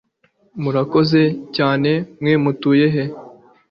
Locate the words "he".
2.93-3.03